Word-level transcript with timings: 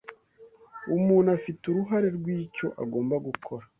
Umuntu 0.95 1.27
afite 1.37 1.61
uruhare 1.67 2.07
rw’icyo 2.17 2.67
agomba 2.83 3.15
gukora 3.27 3.65